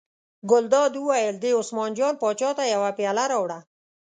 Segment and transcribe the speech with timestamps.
[0.49, 3.59] ګلداد وویل: دې عثمان جان پاچا ته یوه پیاله راوړه.